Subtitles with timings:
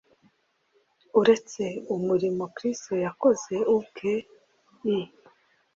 [1.19, 1.63] Uretse
[1.95, 4.13] umurimo Kristo yakoze ubwe,
[4.95, 4.97] i